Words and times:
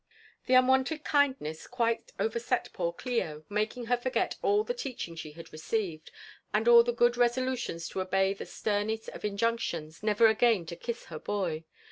The 0.47 0.55
unwonted 0.55 1.03
kindness 1.03 1.67
quite 1.67 2.11
overset 2.19 2.73
poor 2.73 2.91
Clio, 2.91 3.45
making 3.49 3.85
her 3.85 3.97
forget 3.97 4.35
ail 4.43 4.63
the 4.63 4.73
teaciung 4.73 5.15
she 5.15 5.33
had 5.33 5.53
received, 5.53 6.09
and 6.51 6.67
all 6.67 6.83
her 6.83 6.91
good 6.91 7.17
resolutions 7.17 7.87
to 7.89 8.01
obey 8.01 8.33
that 8.33 8.47
sternest 8.47 9.09
of 9.09 9.23
injunctions, 9.23 10.01
never 10.01 10.25
again 10.25 10.65
to 10.65 10.75
kiss 10.75 11.05
her 11.05 11.19
boy. 11.19 11.65